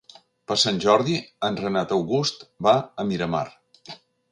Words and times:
Per 0.51 0.55
Sant 0.61 0.79
Jordi 0.85 1.17
en 1.49 1.59
Renat 1.61 1.95
August 1.99 2.43
va 2.69 2.75
a 3.05 3.09
Miramar. 3.13 3.45